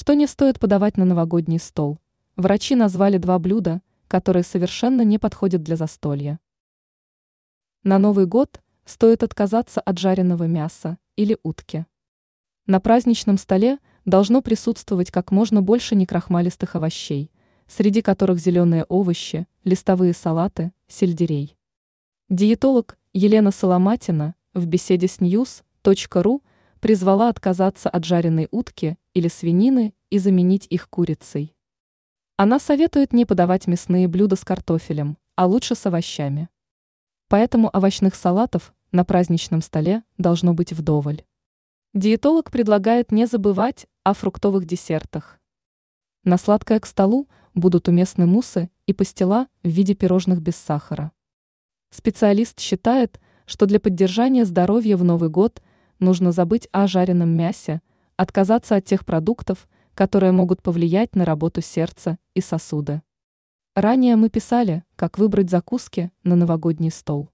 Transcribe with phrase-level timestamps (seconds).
[0.00, 1.98] Что не стоит подавать на новогодний стол?
[2.34, 6.40] Врачи назвали два блюда, которые совершенно не подходят для застолья.
[7.82, 11.84] На Новый год стоит отказаться от жареного мяса или утки.
[12.64, 17.30] На праздничном столе должно присутствовать как можно больше некрахмалистых овощей,
[17.66, 21.58] среди которых зеленые овощи, листовые салаты, сельдерей.
[22.30, 26.40] Диетолог Елена Соломатина в беседе с news.ru
[26.80, 31.54] призвала отказаться от жареной утки или свинины и заменить их курицей.
[32.36, 36.48] Она советует не подавать мясные блюда с картофелем, а лучше с овощами.
[37.28, 41.22] Поэтому овощных салатов на праздничном столе должно быть вдоволь.
[41.94, 45.40] Диетолог предлагает не забывать о фруктовых десертах.
[46.24, 51.12] На сладкое к столу будут уместны муссы и пастила в виде пирожных без сахара.
[51.90, 55.62] Специалист считает, что для поддержания здоровья в Новый год
[55.98, 57.82] нужно забыть о жареном мясе,
[58.20, 63.00] отказаться от тех продуктов, которые могут повлиять на работу сердца и сосуды.
[63.74, 67.30] Ранее мы писали, как выбрать закуски на новогодний стол.